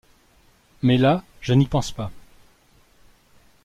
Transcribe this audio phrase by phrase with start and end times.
[0.81, 2.09] Mais là je n'y pense pas.